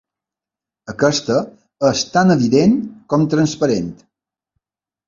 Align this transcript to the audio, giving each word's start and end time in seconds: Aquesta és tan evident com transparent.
Aquesta 0.93 1.37
és 1.91 2.03
tan 2.17 2.37
evident 2.37 2.75
com 3.15 3.31
transparent. 3.37 3.97